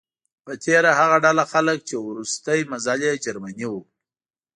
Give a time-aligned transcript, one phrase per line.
[0.45, 3.73] په تیره هغه ډله خلک چې وروستی منزل یې جرمني و.